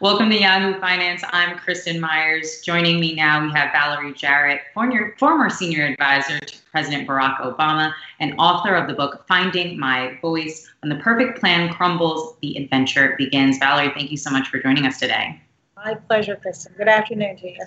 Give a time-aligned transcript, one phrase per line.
[0.00, 1.22] Welcome to Yahoo Finance.
[1.30, 2.60] I'm Kristin Myers.
[2.60, 7.92] Joining me now, we have Valerie Jarrett, former, former senior advisor to President Barack Obama
[8.20, 13.14] and author of the book Finding My Voice When the Perfect Plan Crumbles, the Adventure
[13.18, 13.58] Begins.
[13.58, 15.40] Valerie, thank you so much for joining us today.
[15.76, 16.76] My pleasure, Kristin.
[16.76, 17.66] Good afternoon to you.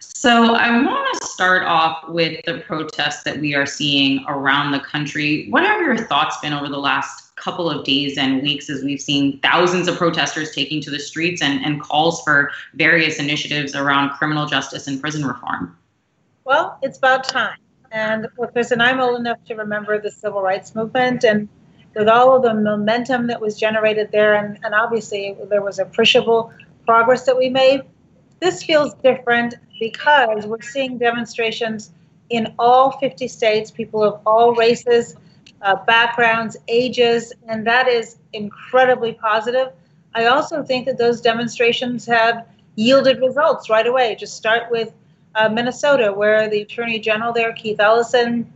[0.00, 4.80] So, I want to start off with the protests that we are seeing around the
[4.80, 5.48] country.
[5.50, 9.00] What have your thoughts been over the last couple of days and weeks as we've
[9.00, 14.10] seen thousands of protesters taking to the streets and, and calls for various initiatives around
[14.10, 15.76] criminal justice and prison reform?
[16.44, 17.58] Well, it's about time.
[17.92, 21.48] And Kristin, I'm old enough to remember the civil rights movement and
[21.94, 26.52] with all of the momentum that was generated there, and, and obviously there was appreciable
[26.86, 27.82] progress that we made.
[28.40, 31.92] This feels different because we're seeing demonstrations
[32.30, 35.14] in all 50 states, people of all races,
[35.64, 39.68] uh, backgrounds, ages, and that is incredibly positive.
[40.14, 42.46] I also think that those demonstrations have
[42.76, 44.14] yielded results right away.
[44.14, 44.92] Just start with
[45.34, 48.52] uh, Minnesota, where the Attorney General there, Keith Ellison,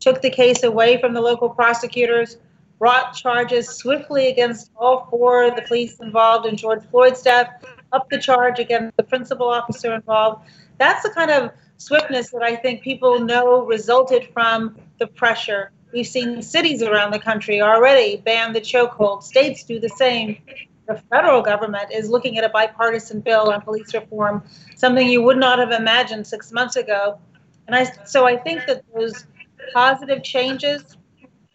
[0.00, 2.38] took the case away from the local prosecutors,
[2.78, 8.08] brought charges swiftly against all four of the police involved in George Floyd's death, up
[8.08, 10.48] the charge against the principal officer involved.
[10.78, 16.06] That's the kind of swiftness that I think people know resulted from the pressure We've
[16.06, 19.22] seen cities around the country already ban the chokehold.
[19.22, 20.38] States do the same.
[20.86, 24.42] The federal government is looking at a bipartisan bill on police reform,
[24.76, 27.18] something you would not have imagined six months ago.
[27.66, 29.26] And I, so I think that those
[29.72, 30.96] positive changes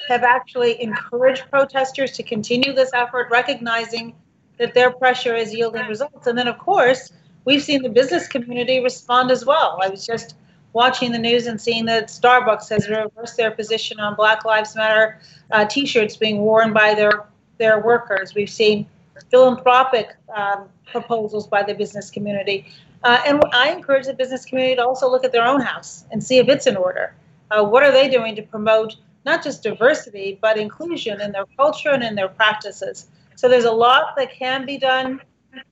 [0.07, 4.15] have actually encouraged protesters to continue this effort, recognizing
[4.57, 6.27] that their pressure is yielding results.
[6.27, 7.11] And then, of course,
[7.45, 9.79] we've seen the business community respond as well.
[9.81, 10.35] I was just
[10.75, 15.19] watching the news and seeing that Starbucks has reversed their position on Black Lives Matter
[15.51, 17.23] uh, T-shirts being worn by their
[17.57, 18.35] their workers.
[18.35, 18.85] We've seen
[19.31, 22.67] philanthropic um, proposals by the business community,
[23.03, 26.21] uh, and I encourage the business community to also look at their own house and
[26.21, 27.15] see if it's in order.
[27.51, 31.91] Uh, what are they doing to promote not just diversity but inclusion in their culture
[31.91, 33.07] and in their practices?
[33.35, 35.21] So there's a lot that can be done,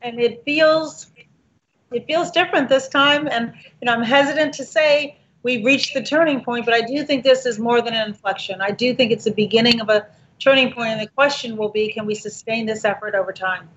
[0.01, 1.07] and it feels
[1.93, 3.27] it feels different this time.
[3.27, 7.03] And you know, I'm hesitant to say we've reached the turning point, but I do
[7.05, 8.61] think this is more than an inflection.
[8.61, 10.07] I do think it's the beginning of a
[10.39, 13.69] turning point, and the question will be, can we sustain this effort over time?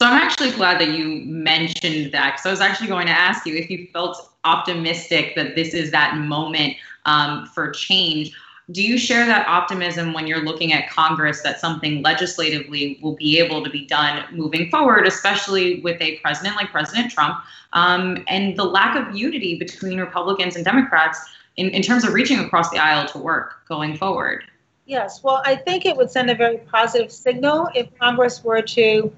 [0.00, 3.44] So I'm actually glad that you mentioned that because I was actually going to ask
[3.46, 8.32] you if you felt optimistic that this is that moment um, for change
[8.70, 13.38] do you share that optimism when you're looking at Congress that something legislatively will be
[13.38, 17.38] able to be done moving forward, especially with a president like President Trump,
[17.72, 21.18] um, and the lack of unity between Republicans and Democrats
[21.56, 24.44] in, in terms of reaching across the aisle to work going forward?
[24.84, 29.12] Yes, well, I think it would send a very positive signal if Congress were to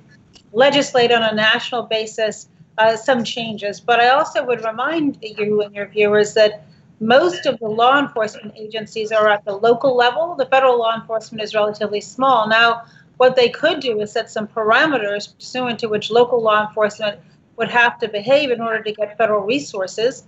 [0.52, 3.80] legislate on a national basis uh, some changes.
[3.80, 6.64] But I also would remind you and your viewers that
[7.00, 10.34] most of the law enforcement agencies are at the local level.
[10.34, 12.46] The federal law enforcement is relatively small.
[12.46, 12.82] Now,
[13.16, 17.18] what they could do is set some parameters pursuant to which local law enforcement
[17.56, 20.24] would have to behave in order to get federal resources.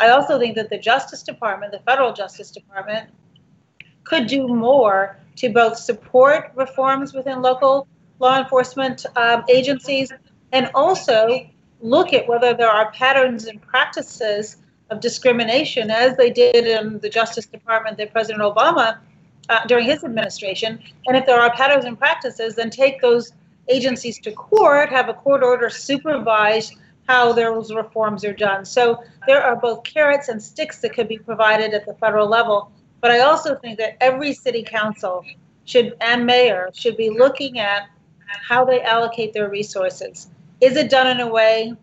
[0.00, 3.10] I also think that the Justice Department, the federal Justice Department,
[4.04, 7.86] could do more to both support reforms within local
[8.18, 10.12] law enforcement um, agencies
[10.52, 11.48] and also
[11.80, 14.56] look at whether there are patterns and practices
[14.90, 18.98] of discrimination, as they did in the Justice Department that President Obama
[19.48, 20.78] uh, during his administration.
[21.06, 23.32] And if there are patterns and practices, then take those
[23.68, 26.72] agencies to court, have a court order supervise
[27.06, 28.64] how those reforms are done.
[28.64, 32.70] So there are both carrots and sticks that could be provided at the federal level.
[33.00, 35.24] But I also think that every city council
[35.64, 37.88] should and mayor should be looking at
[38.46, 40.28] how they allocate their resources.
[40.60, 41.74] Is it done in a way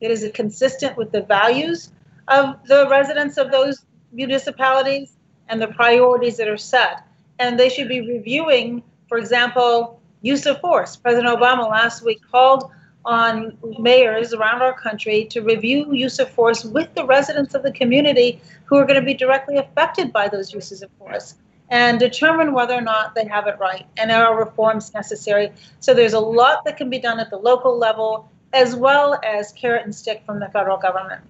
[0.00, 1.92] that is consistent with the values
[2.28, 5.16] of the residents of those municipalities
[5.48, 7.06] and the priorities that are set.
[7.38, 10.96] And they should be reviewing, for example, use of force.
[10.96, 12.70] President Obama last week called
[13.04, 17.72] on mayors around our country to review use of force with the residents of the
[17.72, 21.34] community who are going to be directly affected by those uses of force
[21.70, 25.50] and determine whether or not they have it right and there are reforms necessary.
[25.80, 29.52] So there's a lot that can be done at the local level as well as
[29.52, 31.22] carrot and stick from the federal government.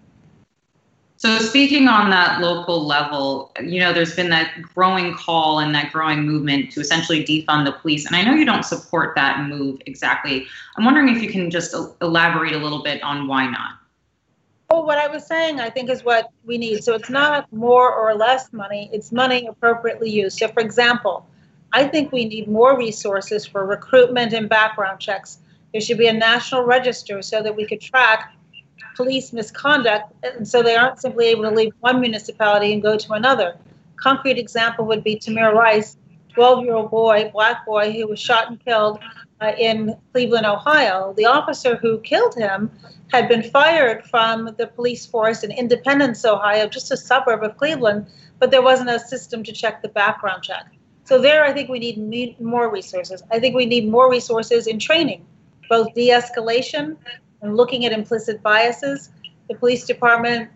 [1.22, 5.92] So, speaking on that local level, you know, there's been that growing call and that
[5.92, 8.06] growing movement to essentially defund the police.
[8.06, 10.48] And I know you don't support that move exactly.
[10.76, 13.78] I'm wondering if you can just elaborate a little bit on why not.
[14.68, 16.82] Well, what I was saying, I think, is what we need.
[16.82, 20.40] So, it's not more or less money, it's money appropriately used.
[20.40, 21.24] So, for example,
[21.72, 25.38] I think we need more resources for recruitment and background checks.
[25.70, 28.34] There should be a national register so that we could track
[28.96, 33.12] police misconduct, and so they aren't simply able to leave one municipality and go to
[33.12, 33.56] another.
[33.96, 35.96] Concrete example would be Tamir Rice,
[36.36, 38.98] 12-year-old boy, black boy, who was shot and killed
[39.40, 41.12] uh, in Cleveland, Ohio.
[41.16, 42.70] The officer who killed him
[43.12, 48.06] had been fired from the police force in Independence, Ohio, just a suburb of Cleveland,
[48.38, 50.66] but there wasn't a system to check the background check.
[51.04, 53.22] So there, I think we need more resources.
[53.30, 55.26] I think we need more resources in training,
[55.68, 56.96] both de-escalation
[57.42, 59.10] and looking at implicit biases.
[59.48, 60.48] The police department,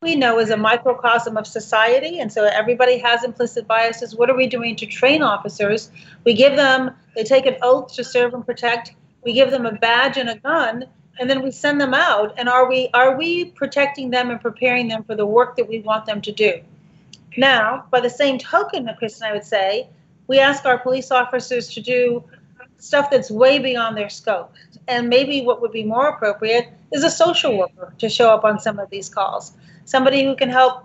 [0.00, 4.16] we know, is a microcosm of society, and so everybody has implicit biases.
[4.16, 5.90] What are we doing to train officers?
[6.24, 8.94] We give them, they take an oath to serve and protect.
[9.24, 10.86] We give them a badge and a gun,
[11.18, 12.34] and then we send them out.
[12.38, 15.80] And are we are we protecting them and preparing them for the work that we
[15.80, 16.60] want them to do?
[17.36, 19.88] Now, by the same token, Kristin, I would say,
[20.26, 22.24] we ask our police officers to do
[22.78, 24.54] stuff that's way beyond their scope.
[24.88, 28.58] And maybe what would be more appropriate is a social worker to show up on
[28.58, 29.52] some of these calls.
[29.84, 30.84] Somebody who can help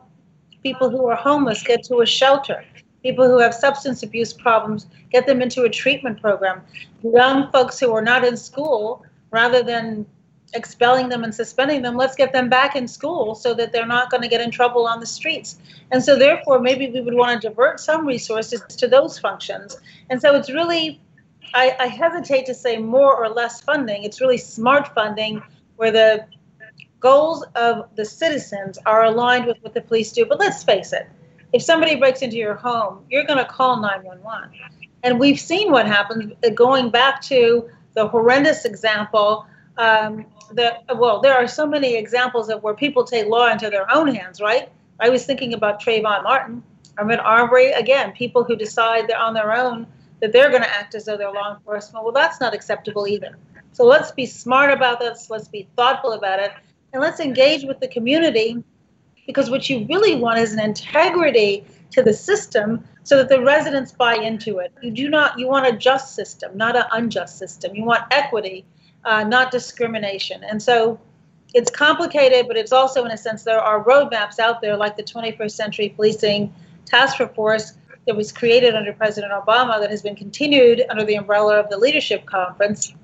[0.64, 2.64] people who are homeless get to a shelter,
[3.04, 6.62] people who have substance abuse problems, get them into a treatment program,
[7.04, 10.06] young folks who are not in school, rather than
[10.54, 14.10] expelling them and suspending them, let's get them back in school so that they're not
[14.10, 15.58] going to get in trouble on the streets.
[15.92, 19.78] And so, therefore, maybe we would want to divert some resources to those functions.
[20.10, 21.02] And so, it's really,
[21.54, 24.04] I, I hesitate to say more or less funding.
[24.04, 25.42] It's really smart funding
[25.76, 26.26] where the
[27.00, 30.26] goals of the citizens are aligned with what the police do.
[30.26, 31.08] But let's face it,
[31.54, 34.52] if somebody breaks into your home, you're going to call 911.
[35.04, 39.46] And we've seen what happens uh, going back to the horrendous example
[39.78, 43.90] um, that well, there are so many examples of where people take law into their
[43.94, 44.70] own hands, right?
[45.00, 46.64] I was thinking about Trayvon Martin,
[46.98, 49.86] Ahmaud Arbery, again, people who decide they're on their own
[50.22, 52.04] that they're going to act as though they're law enforcement.
[52.04, 53.38] Well, that's not acceptable either.
[53.72, 55.30] So let's be smart about this.
[55.30, 56.52] Let's be thoughtful about it,
[56.94, 58.64] and let's engage with the community
[59.26, 63.92] because what you really want is an integrity to the system so that the residents
[63.92, 64.72] buy into it.
[64.82, 67.76] You do not you want a just system, not an unjust system.
[67.76, 68.66] You want equity
[69.08, 70.44] uh, not discrimination.
[70.44, 71.00] And so
[71.54, 75.04] it's complicated, but it's also, in a sense, there are roadmaps out there like the
[75.04, 76.54] 21st Century Policing
[76.86, 77.74] Task Force
[78.08, 81.78] that was created under President Obama that has been continued under the umbrella of the
[81.78, 82.96] Leadership Conference.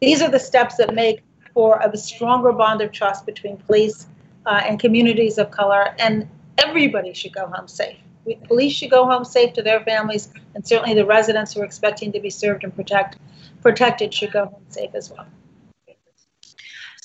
[0.00, 1.22] These are the steps that make
[1.52, 4.06] for a stronger bond of trust between police
[4.46, 6.28] uh, and communities of color, and
[6.58, 7.98] everybody should go home safe.
[8.24, 11.64] We, police should go home safe to their families, and certainly the residents who are
[11.64, 13.18] expecting to be served and protect
[13.60, 15.26] protected should go home safe as well.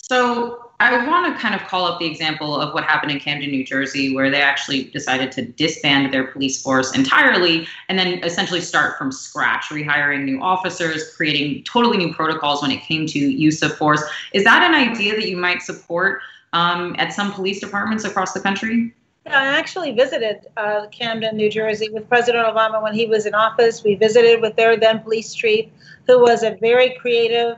[0.10, 3.52] So I want to kind of call up the example of what happened in Camden,
[3.52, 8.62] New Jersey, where they actually decided to disband their police force entirely and then essentially
[8.62, 13.62] start from scratch, rehiring new officers, creating totally new protocols when it came to use
[13.62, 14.02] of force.
[14.32, 16.22] Is that an idea that you might support
[16.54, 18.94] um, at some police departments across the country?
[19.26, 23.36] Yeah, I actually visited uh, Camden, New Jersey with President Obama when he was in
[23.36, 23.84] office.
[23.84, 25.70] We visited with their then police chief
[26.06, 27.58] who was a very creative,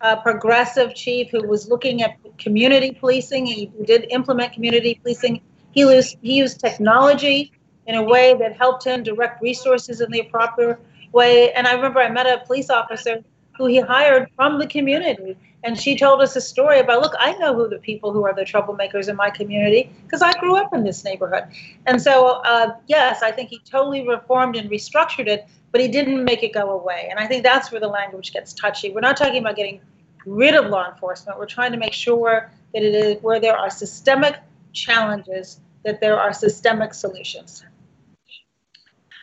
[0.00, 3.46] uh, progressive chief who was looking at community policing.
[3.46, 5.40] He did implement community policing.
[5.72, 7.52] He used, he used technology
[7.86, 10.78] in a way that helped him direct resources in the proper
[11.12, 11.52] way.
[11.52, 13.22] And I remember I met a police officer
[13.56, 15.36] who he hired from the community.
[15.64, 18.34] And she told us a story about look, I know who the people who are
[18.34, 21.44] the troublemakers in my community because I grew up in this neighborhood.
[21.86, 26.22] And so, uh, yes, I think he totally reformed and restructured it, but he didn't
[26.22, 27.08] make it go away.
[27.10, 28.92] And I think that's where the language gets touchy.
[28.92, 29.80] We're not talking about getting
[30.26, 31.38] rid of law enforcement.
[31.38, 34.36] We're trying to make sure that it is where there are systemic
[34.72, 37.64] challenges, that there are systemic solutions.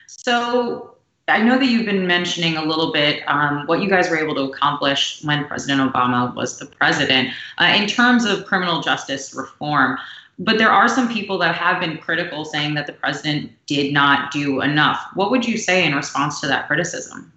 [0.08, 0.96] So
[1.28, 4.36] I know that you've been mentioning a little bit um, what you guys were able
[4.36, 7.30] to accomplish when President Obama was the president
[7.60, 9.98] uh, in terms of criminal justice reform.
[10.40, 14.32] But there are some people that have been critical, saying that the president did not
[14.32, 15.00] do enough.
[15.14, 17.32] What would you say in response to that criticism?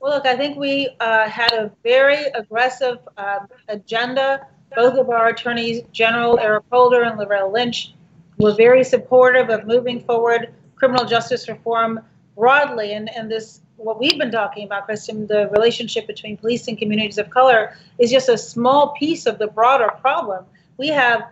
[0.00, 4.46] Well, look, I think we uh, had a very aggressive uh, agenda.
[4.76, 7.94] Both of our attorneys general, Eric Holder and Loretta Lynch,
[8.38, 12.00] were very supportive of moving forward criminal justice reform
[12.36, 12.92] broadly.
[12.92, 17.18] And, and this, what we've been talking about, Kristin, the relationship between police and communities
[17.18, 20.44] of color is just a small piece of the broader problem.
[20.76, 21.22] We have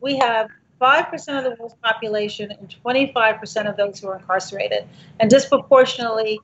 [0.00, 4.86] we have 5% of the world's population and 25% of those who are incarcerated.
[5.20, 6.38] And disproportionately,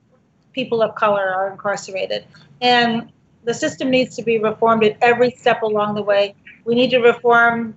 [0.53, 2.25] people of color are incarcerated.
[2.61, 3.11] And
[3.43, 6.35] the system needs to be reformed at every step along the way.
[6.65, 7.75] We need to reform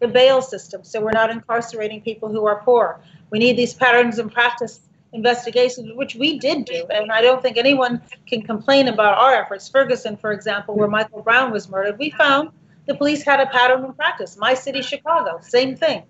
[0.00, 3.00] the bail system so we're not incarcerating people who are poor.
[3.30, 4.80] We need these patterns and practice
[5.12, 6.84] investigations, which we did do.
[6.90, 9.68] And I don't think anyone can complain about our efforts.
[9.68, 12.50] Ferguson, for example, where Michael Brown was murdered, we found
[12.86, 14.36] the police had a pattern in practice.
[14.36, 16.02] My city, Chicago, same thing.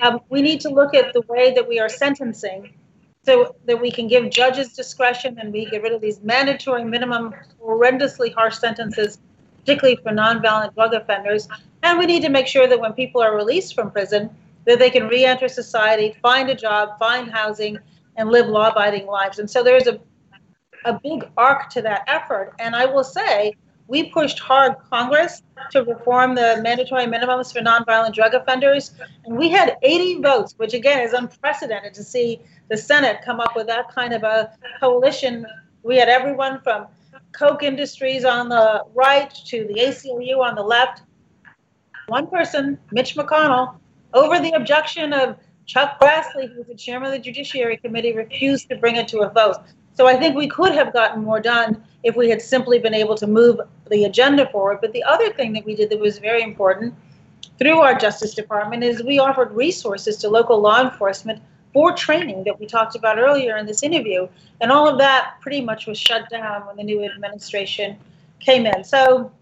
[0.00, 2.74] Um, we need to look at the way that we are sentencing
[3.26, 7.34] so that we can give judges discretion and we get rid of these mandatory minimum
[7.62, 9.18] horrendously harsh sentences
[9.58, 11.48] particularly for nonviolent drug offenders.
[11.82, 14.30] And we need to make sure that when people are released from prison
[14.64, 17.78] that they can re-enter society find a job find housing
[18.16, 19.40] and live law-abiding lives.
[19.40, 20.00] And so there's a
[20.84, 22.54] a big arc to that effort.
[22.60, 23.54] And i will say
[23.88, 28.94] we pushed hard Congress to reform the mandatory minimums for nonviolent drug offenders.
[29.24, 33.54] And we had 80 votes, which again is unprecedented to see the Senate come up
[33.54, 35.46] with that kind of a coalition.
[35.82, 36.86] We had everyone from
[37.32, 41.02] Koch Industries on the right to the ACLU on the left.
[42.08, 43.76] One person, Mitch McConnell,
[44.14, 48.68] over the objection of Chuck Grassley, who was the chairman of the Judiciary Committee, refused
[48.68, 49.58] to bring it to a vote.
[49.96, 53.16] So I think we could have gotten more done if we had simply been able
[53.16, 53.58] to move
[53.90, 54.78] the agenda forward.
[54.82, 56.94] But the other thing that we did that was very important
[57.58, 62.58] through our Justice Department is we offered resources to local law enforcement for training that
[62.58, 64.28] we talked about earlier in this interview.
[64.60, 67.98] And all of that pretty much was shut down when the new administration
[68.40, 68.84] came in.
[68.84, 69.32] So,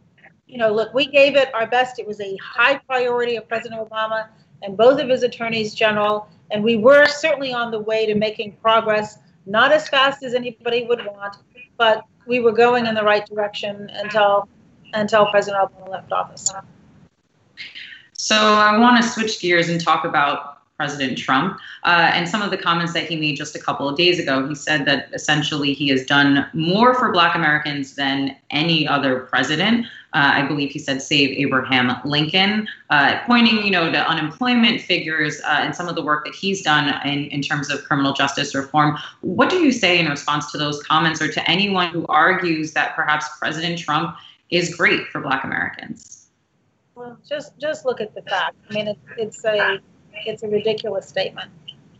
[0.46, 1.98] you know, look, we gave it our best.
[1.98, 4.28] It was a high priority of President Obama
[4.62, 6.28] and both of his attorneys general.
[6.50, 10.84] And we were certainly on the way to making progress, not as fast as anybody
[10.86, 11.36] would want,
[11.76, 14.48] but we were going in the right direction until
[14.94, 16.50] until President Obama left office.
[18.16, 22.50] So I want to switch gears and talk about President Trump uh, and some of
[22.50, 24.48] the comments that he made just a couple of days ago.
[24.48, 29.86] He said that essentially he has done more for Black Americans than any other president.
[30.14, 35.40] Uh, I believe he said save Abraham Lincoln, uh, pointing, you know, to unemployment figures
[35.44, 38.54] uh, and some of the work that he's done in, in terms of criminal justice
[38.54, 38.96] reform.
[39.20, 42.96] What do you say in response to those comments or to anyone who argues that
[42.96, 44.16] perhaps President Trump
[44.50, 46.26] is great for Black Americans?
[46.96, 48.56] Well, just just look at the facts.
[48.70, 49.80] I mean, it, it's a
[50.24, 51.50] it's a ridiculous statement.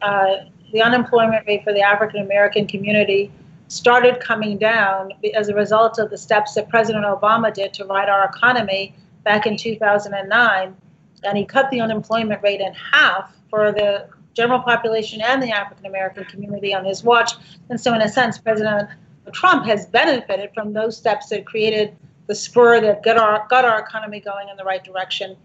[0.03, 0.37] Uh,
[0.73, 3.31] the unemployment rate for the African American community
[3.69, 8.09] started coming down as a result of the steps that President Obama did to right
[8.09, 8.95] our economy
[9.25, 10.77] back in 2009.
[11.25, 15.87] And he cut the unemployment rate in half for the general population and the African
[15.87, 17.33] American community on his watch.
[17.71, 18.91] And so, in a sense, President
[19.33, 23.81] Trump has benefited from those steps that created the spur that got our, got our
[23.81, 25.37] economy going in the right direction.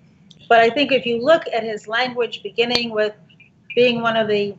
[0.50, 3.14] But I think if you look at his language, beginning with
[3.76, 4.56] being one of the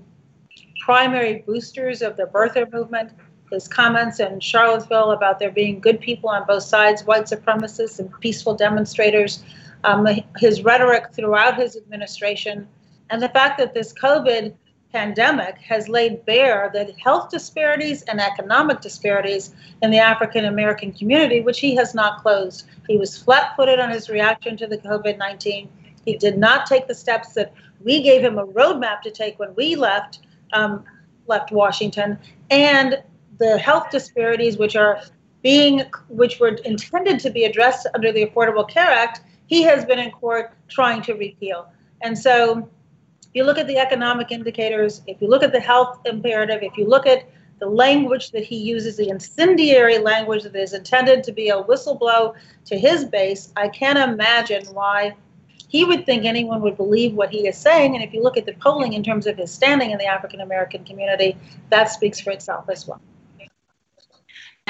[0.84, 3.10] primary boosters of the birther movement,
[3.50, 8.08] his comments in Charlottesville about there being good people on both sides, white supremacists and
[8.20, 9.42] peaceful demonstrators,
[9.82, 10.06] um,
[10.38, 12.68] his rhetoric throughout his administration,
[13.10, 14.54] and the fact that this COVID
[14.92, 21.40] pandemic has laid bare the health disparities and economic disparities in the African American community,
[21.40, 22.68] which he has not closed.
[22.88, 25.68] He was flat footed on his reaction to the COVID 19.
[26.10, 27.52] He did not take the steps that
[27.84, 30.20] we gave him a roadmap to take when we left.
[30.52, 30.84] Um,
[31.30, 32.18] left Washington,
[32.50, 33.02] and
[33.38, 35.00] the health disparities which are
[35.42, 39.98] being which were intended to be addressed under the Affordable Care Act, he has been
[39.98, 41.72] in court trying to repeal.
[42.02, 42.68] And so
[43.22, 46.76] if you look at the economic indicators, if you look at the health imperative, if
[46.76, 47.24] you look at
[47.60, 52.34] the language that he uses, the incendiary language that is intended to be a whistleblow
[52.66, 55.14] to his base, I can't imagine why
[55.70, 57.94] he would think anyone would believe what he is saying.
[57.94, 60.40] And if you look at the polling in terms of his standing in the African
[60.40, 61.36] American community,
[61.70, 63.00] that speaks for itself as well.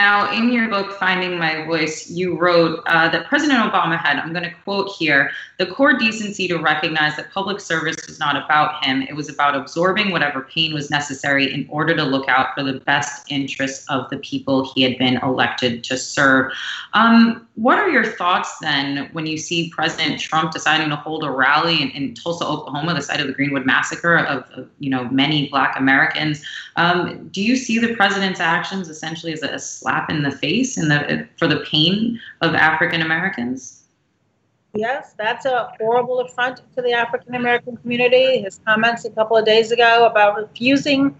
[0.01, 4.33] Now, in your book, Finding My Voice, you wrote uh, that President Obama had, I'm
[4.33, 8.83] going to quote here, the core decency to recognize that public service was not about
[8.83, 9.03] him.
[9.03, 12.81] It was about absorbing whatever pain was necessary in order to look out for the
[12.81, 16.51] best interests of the people he had been elected to serve.
[16.95, 21.31] Um, what are your thoughts then when you see President Trump deciding to hold a
[21.31, 25.05] rally in, in Tulsa, Oklahoma, the site of the Greenwood massacre of, of you know
[25.11, 26.43] many Black Americans?
[26.77, 29.59] Um, do you see the president's actions essentially as a, a
[29.91, 33.85] slap in the face in the for the pain of African Americans?
[34.75, 38.41] Yes, that's a horrible affront to the African American community.
[38.41, 41.17] His comments a couple of days ago about refusing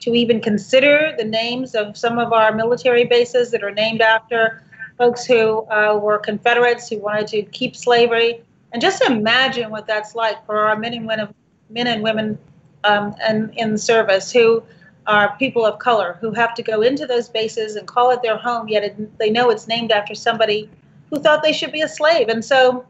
[0.00, 4.62] to even consider the names of some of our military bases that are named after
[4.96, 8.40] folks who uh, were Confederates who wanted to keep slavery.
[8.72, 11.34] And just imagine what that's like for our men and women,
[11.68, 12.38] men and women
[12.84, 14.62] um, and in service who
[15.06, 18.36] are people of color who have to go into those bases and call it their
[18.36, 20.68] home, yet it, they know it's named after somebody
[21.10, 22.28] who thought they should be a slave.
[22.28, 22.86] And so,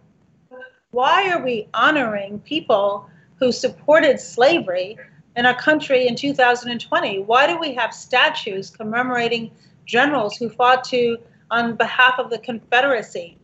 [0.90, 3.08] why are we honoring people
[3.38, 4.96] who supported slavery
[5.36, 7.20] in our country in 2020?
[7.20, 9.50] Why do we have statues commemorating
[9.84, 11.18] generals who fought to
[11.50, 13.36] on behalf of the Confederacy?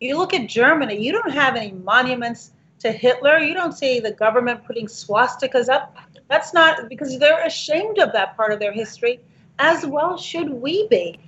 [0.00, 2.52] You look at Germany, you don't have any monuments
[2.84, 3.38] to Hitler.
[3.38, 5.96] You don't see the government putting swastikas up.
[6.28, 9.20] That's not because they're ashamed of that part of their history,
[9.58, 11.18] as well should we be.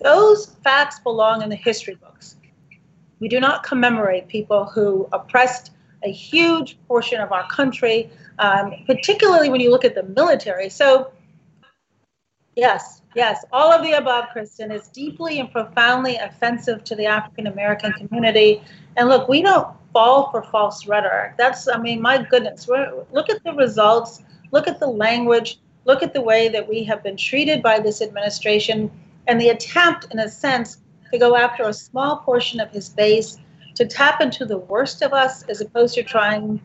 [0.00, 2.36] Those facts belong in the history books.
[3.20, 5.70] We do not commemorate people who oppressed
[6.02, 10.68] a huge portion of our country, um, particularly when you look at the military.
[10.68, 11.12] So,
[12.56, 17.46] yes, yes, all of the above, Kristin, is deeply and profoundly offensive to the African
[17.46, 18.62] American community.
[18.96, 21.38] And look, we don't fall for false rhetoric.
[21.38, 26.12] That's, I mean, my goodness, look at the results, look at the language, look at
[26.12, 28.90] the way that we have been treated by this administration,
[29.26, 30.78] and the attempt, in a sense,
[31.12, 33.38] to go after a small portion of his base
[33.76, 36.60] to tap into the worst of us as opposed to trying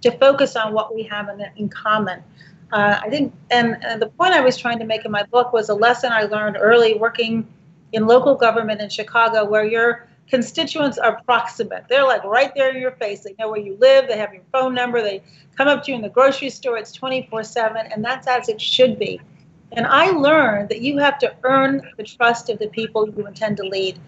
[0.00, 2.22] to focus on what we have in, in common.
[2.72, 5.52] Uh, I think, and, and the point I was trying to make in my book
[5.52, 7.46] was a lesson I learned early working
[7.92, 11.84] in local government in Chicago, where your constituents are proximate.
[11.88, 13.20] They're like right there in your face.
[13.20, 15.22] They know where you live, they have your phone number, they
[15.56, 18.60] come up to you in the grocery store, it's 24 7, and that's as it
[18.60, 19.20] should be.
[19.72, 23.56] And I learned that you have to earn the trust of the people you intend
[23.58, 23.98] to lead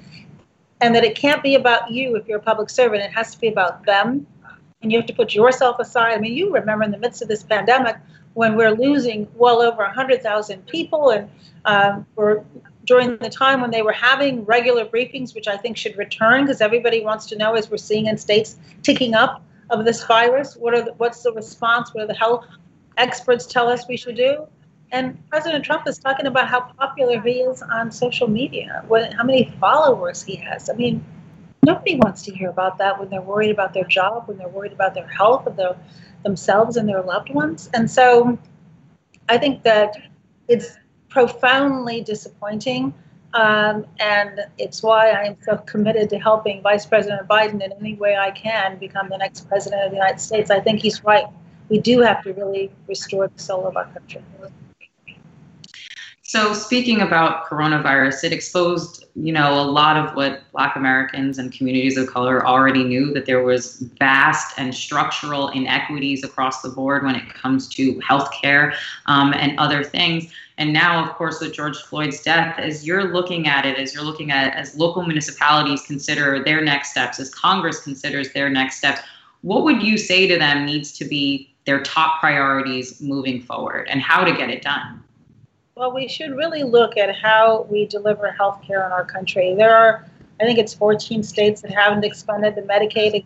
[0.80, 3.02] and that it can't be about you if you're a public servant.
[3.02, 4.26] It has to be about them.
[4.82, 6.12] And you have to put yourself aside.
[6.12, 7.96] I mean, you remember in the midst of this pandemic
[8.34, 11.30] when we're losing well over 100,000 people, and
[11.64, 12.42] um, we're
[12.84, 16.60] during the time when they were having regular briefings, which I think should return because
[16.60, 20.74] everybody wants to know, as we're seeing in states ticking up of this virus, what
[20.74, 21.94] are the, what's the response?
[21.94, 22.46] What are the health
[22.96, 24.46] experts tell us we should do?
[24.92, 29.24] And President Trump is talking about how popular he is on social media, what, how
[29.24, 30.70] many followers he has.
[30.70, 31.04] I mean,
[31.64, 34.72] nobody wants to hear about that when they're worried about their job, when they're worried
[34.72, 35.76] about their health of their,
[36.22, 37.70] themselves and their loved ones.
[37.74, 38.38] And so
[39.28, 39.96] I think that
[40.48, 40.76] it's
[41.14, 42.92] profoundly disappointing.
[43.34, 47.94] Um, and it's why I am so committed to helping Vice President Biden in any
[47.94, 50.50] way I can become the next president of the United States.
[50.50, 51.26] I think he's right.
[51.68, 54.22] We do have to really restore the soul of our country.
[56.34, 61.52] So speaking about coronavirus, it exposed, you know, a lot of what Black Americans and
[61.52, 67.04] communities of color already knew that there was vast and structural inequities across the board
[67.04, 68.74] when it comes to healthcare
[69.06, 70.32] um, and other things.
[70.58, 74.02] And now, of course, with George Floyd's death, as you're looking at it, as you're
[74.02, 79.02] looking at as local municipalities consider their next steps, as Congress considers their next steps,
[79.42, 84.02] what would you say to them needs to be their top priorities moving forward and
[84.02, 85.00] how to get it done?
[85.76, 89.56] Well, we should really look at how we deliver health care in our country.
[89.56, 90.06] There are,
[90.40, 93.24] I think it's 14 states that haven't expanded the Medicaid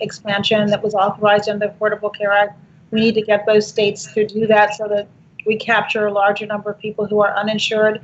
[0.00, 2.56] expansion that was authorized under the Affordable Care Act.
[2.92, 5.08] We need to get those states to do that so that
[5.46, 8.00] we capture a larger number of people who are uninsured.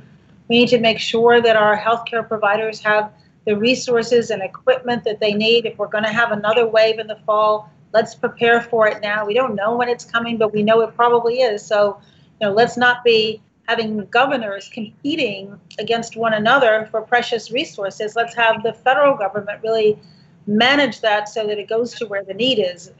[0.49, 3.13] We need to make sure that our healthcare providers have
[3.45, 5.65] the resources and equipment that they need.
[5.65, 9.25] If we're going to have another wave in the fall, let's prepare for it now.
[9.25, 11.65] We don't know when it's coming, but we know it probably is.
[11.65, 12.01] So,
[12.41, 18.15] you know, let's not be having governors competing against one another for precious resources.
[18.15, 19.99] Let's have the federal government really
[20.45, 22.91] manage that so that it goes to where the need is.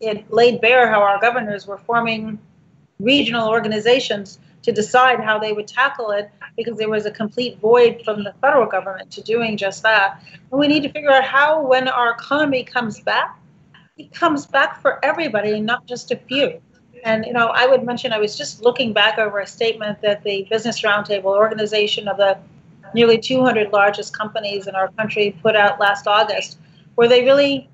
[0.00, 2.38] It laid bare how our governors were forming
[2.98, 8.02] regional organizations to decide how they would tackle it because there was a complete void
[8.04, 10.22] from the federal government to doing just that.
[10.50, 13.38] And we need to figure out how, when our economy comes back,
[13.96, 16.60] it comes back for everybody not just a few.
[17.04, 20.22] And you know, I would mention I was just looking back over a statement that
[20.22, 22.38] the Business Roundtable organization of the
[22.94, 26.58] nearly 200 largest companies in our country put out last August,
[26.94, 27.68] where they really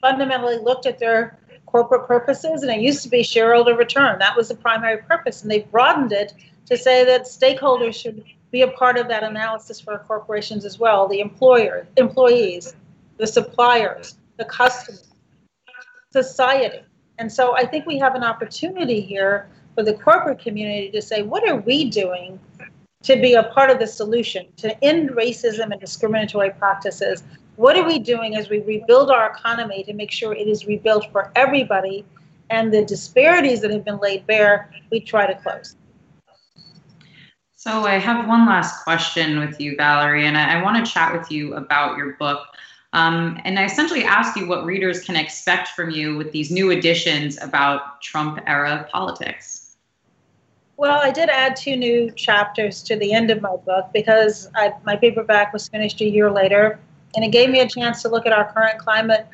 [0.00, 4.18] fundamentally looked at their corporate purposes, and it used to be shareholder return.
[4.18, 6.32] That was the primary purpose, and they broadened it
[6.66, 11.08] to say that stakeholders should be a part of that analysis for corporations as well.
[11.08, 12.74] The employer, employees,
[13.18, 15.08] the suppliers, the customers,
[16.12, 16.85] society.
[17.18, 21.22] And so I think we have an opportunity here for the corporate community to say,
[21.22, 22.38] what are we doing
[23.02, 27.22] to be a part of the solution to end racism and discriminatory practices?
[27.56, 31.10] What are we doing as we rebuild our economy to make sure it is rebuilt
[31.12, 32.04] for everybody
[32.50, 35.76] and the disparities that have been laid bare, we try to close?
[37.54, 41.18] So I have one last question with you, Valerie, and I, I want to chat
[41.18, 42.46] with you about your book.
[42.96, 46.70] Um, and I essentially asked you what readers can expect from you with these new
[46.70, 49.76] additions about Trump era politics.
[50.78, 54.72] Well, I did add two new chapters to the end of my book because I,
[54.86, 56.80] my paperback was finished a year later,
[57.14, 59.26] and it gave me a chance to look at our current climate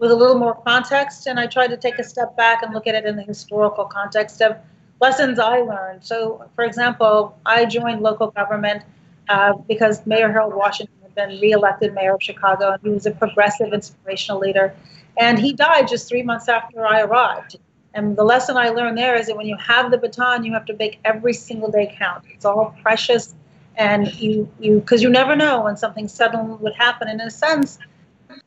[0.00, 1.28] with a little more context.
[1.28, 3.84] And I tried to take a step back and look at it in the historical
[3.84, 4.56] context of
[5.00, 6.04] lessons I learned.
[6.04, 8.82] So, for example, I joined local government
[9.28, 13.72] uh, because Mayor Harold Washington been reelected mayor of Chicago, and he was a progressive,
[13.72, 14.74] inspirational leader.
[15.18, 17.56] And he died just three months after I arrived.
[17.94, 20.64] And the lesson I learned there is that when you have the baton, you have
[20.66, 22.24] to make every single day count.
[22.34, 23.34] It's all precious,
[23.76, 27.08] and you you because you never know when something sudden would happen.
[27.08, 27.78] And in a sense,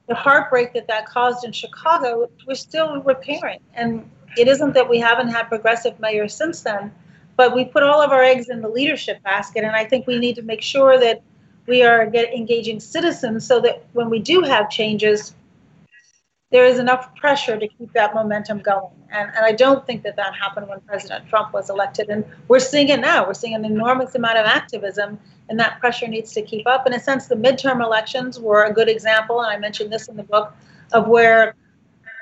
[0.07, 3.59] the heartbreak that that caused in Chicago, we're still repairing.
[3.73, 6.91] And it isn't that we haven't had progressive mayors since then,
[7.37, 9.63] but we put all of our eggs in the leadership basket.
[9.63, 11.21] And I think we need to make sure that
[11.67, 15.35] we are get, engaging citizens so that when we do have changes,
[16.49, 18.93] there is enough pressure to keep that momentum going.
[19.11, 22.09] And, and I don't think that that happened when President Trump was elected.
[22.09, 23.27] And we're seeing it now.
[23.27, 26.87] We're seeing an enormous amount of activism, and that pressure needs to keep up.
[26.87, 30.15] In a sense, the midterm elections were a good example, and I mentioned this in
[30.15, 30.53] the book,
[30.93, 31.55] of where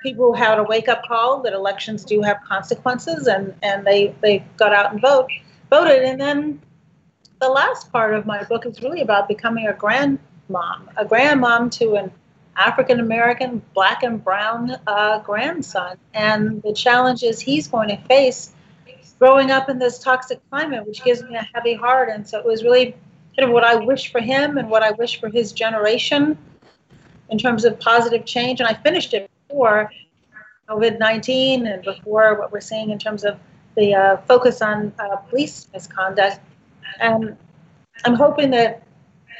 [0.01, 4.43] people had a wake up call that elections do have consequences, and, and they, they
[4.57, 5.29] got out and vote,
[5.69, 6.03] voted.
[6.03, 6.61] And then
[7.45, 11.93] the last part of my book is really about becoming a grandmom, a grandmom to
[11.93, 12.11] an
[12.55, 15.97] African American, black and brown uh, grandson.
[16.15, 18.51] And the challenges he's going to face
[19.19, 22.09] growing up in this toxic climate, which gives me a heavy heart.
[22.09, 22.95] And so it was really
[23.37, 26.35] kind of what I wish for him and what I wish for his generation
[27.29, 28.59] in terms of positive change.
[28.59, 29.91] And I finished it before
[30.67, 33.37] COVID 19 and before what we're seeing in terms of
[33.75, 36.39] the uh, focus on uh, police misconduct.
[36.99, 37.37] And
[38.03, 38.83] I'm hoping that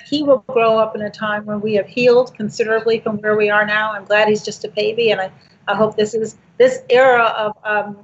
[0.06, 3.50] he will grow up in a time when we have healed considerably from where we
[3.50, 3.94] are now.
[3.94, 5.32] I'm glad he's just a baby, and I,
[5.68, 7.98] I hope this is this era of um,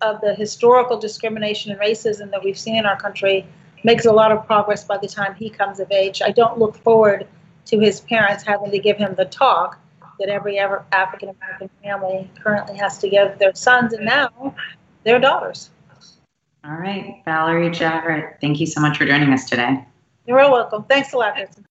[0.00, 3.46] of the historical discrimination and racism that we've seen in our country
[3.84, 6.22] makes a lot of progress by the time he comes of age.
[6.22, 7.26] I don't look forward
[7.66, 9.78] to his parents having to give him the talk
[10.18, 14.54] that every African American family currently has to give their sons and now
[15.04, 15.70] their daughters.
[16.64, 19.84] All right, Valerie Jarrett, thank you so much for joining us today.
[20.26, 20.84] You're welcome.
[20.84, 21.38] Thanks a lot.